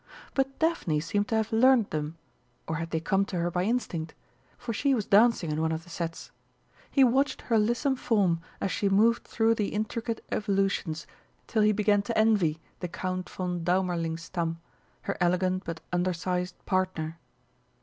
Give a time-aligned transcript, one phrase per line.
[0.33, 2.17] But Daphne seemed to have learnt them
[2.67, 4.15] or had they come to her by instinct?
[4.57, 6.31] for she was dancing in one of the sets.
[6.89, 11.05] He watched her lissome form as she moved through the intricate evolutions
[11.45, 14.57] till he began to envy the Count von Daumerlingstamm,
[15.03, 17.19] her elegant but undersized partner.